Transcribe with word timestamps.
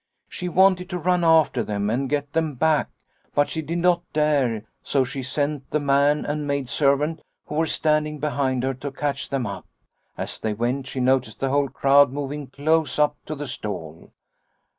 She 0.27 0.49
wanted 0.49 0.89
to 0.89 0.97
run 0.97 1.23
after 1.23 1.61
them 1.63 1.87
and 1.91 2.09
get 2.09 2.33
them 2.33 2.55
back, 2.55 2.89
but 3.35 3.51
she 3.51 3.61
did 3.61 3.77
not 3.77 4.01
dare, 4.13 4.63
so 4.81 5.03
she 5.03 5.21
sent 5.21 5.69
the 5.69 5.79
man 5.79 6.25
and 6.25 6.47
maidservant 6.47 7.21
who 7.45 7.53
were 7.53 7.67
stand 7.67 8.07
ing 8.07 8.17
behind 8.17 8.63
her 8.63 8.73
to 8.73 8.91
catch 8.91 9.29
them 9.29 9.45
up. 9.45 9.67
As 10.17 10.39
they 10.39 10.55
went 10.55 10.87
she 10.87 10.99
noticed 10.99 11.39
the 11.39 11.49
whole 11.49 11.69
crowd 11.69 12.11
moving 12.11 12.47
close 12.47 12.97
up 12.97 13.15
to 13.27 13.35
the 13.35 13.45
stall. 13.45 14.09